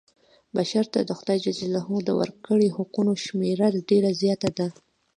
[0.55, 1.47] بشر ته د خدای ج
[2.07, 4.67] د ورکړي حقونو شمېره ډېره زیاته ده.